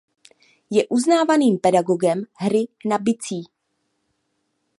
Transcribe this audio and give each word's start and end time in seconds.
Je 0.71 0.81
uznávaným 0.97 1.55
pedagogem 1.63 2.19
hry 2.43 2.61
na 2.89 2.97
bicí. 3.05 3.39